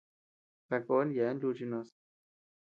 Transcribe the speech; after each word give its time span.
Sakon 0.69 1.09
yeabean 1.17 1.41
luuchi 1.45 1.65
noos. 1.75 1.89